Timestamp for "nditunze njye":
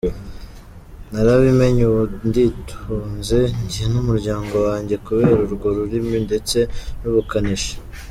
2.27-3.85